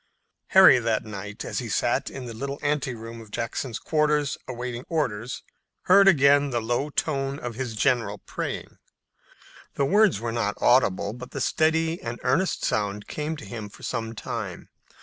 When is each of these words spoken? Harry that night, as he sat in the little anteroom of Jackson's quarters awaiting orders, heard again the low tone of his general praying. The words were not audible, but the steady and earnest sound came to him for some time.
Harry 0.47 0.79
that 0.79 1.05
night, 1.05 1.45
as 1.45 1.59
he 1.59 1.69
sat 1.69 2.09
in 2.09 2.25
the 2.25 2.33
little 2.33 2.57
anteroom 2.63 3.21
of 3.21 3.29
Jackson's 3.29 3.77
quarters 3.77 4.35
awaiting 4.47 4.83
orders, 4.89 5.43
heard 5.83 6.07
again 6.07 6.49
the 6.49 6.59
low 6.59 6.89
tone 6.89 7.37
of 7.37 7.53
his 7.53 7.75
general 7.75 8.17
praying. 8.17 8.79
The 9.75 9.85
words 9.85 10.19
were 10.19 10.31
not 10.31 10.57
audible, 10.59 11.13
but 11.13 11.29
the 11.29 11.39
steady 11.39 12.01
and 12.01 12.19
earnest 12.23 12.65
sound 12.65 13.07
came 13.07 13.37
to 13.37 13.45
him 13.45 13.69
for 13.69 13.83
some 13.83 14.15
time. 14.15 14.69